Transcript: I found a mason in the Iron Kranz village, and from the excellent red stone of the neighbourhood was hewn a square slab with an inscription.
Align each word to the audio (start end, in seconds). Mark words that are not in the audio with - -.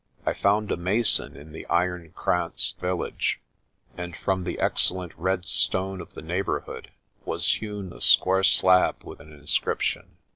I 0.25 0.33
found 0.33 0.71
a 0.71 0.77
mason 0.77 1.35
in 1.37 1.51
the 1.51 1.67
Iron 1.67 2.09
Kranz 2.15 2.73
village, 2.81 3.39
and 3.95 4.17
from 4.17 4.45
the 4.45 4.57
excellent 4.59 5.13
red 5.15 5.45
stone 5.45 6.01
of 6.01 6.15
the 6.15 6.23
neighbourhood 6.23 6.89
was 7.23 7.53
hewn 7.61 7.93
a 7.93 8.01
square 8.01 8.43
slab 8.43 9.03
with 9.03 9.19
an 9.19 9.31
inscription. 9.31 10.17